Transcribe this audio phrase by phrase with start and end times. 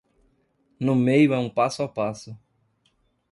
[0.79, 2.35] No meio é um passo a passo.